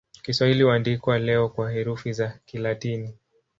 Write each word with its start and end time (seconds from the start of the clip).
Kiswahili 0.23 0.63
huandikwa 0.63 1.19
leo 1.19 1.49
kwa 1.49 1.71
herufi 1.71 2.13
za 2.13 2.39
Kilatini. 2.45 3.13